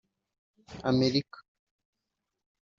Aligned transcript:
Amerika 0.91 1.37